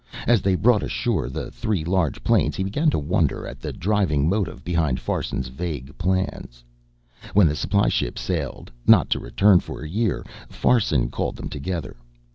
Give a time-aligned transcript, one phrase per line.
[0.25, 4.27] As they brought ashore the three large planes, he began to wonder at the driving
[4.27, 6.63] motive behind Farson's vague plans.
[7.35, 11.97] When the supply ship sailed, not to return for a year, Farson called them together.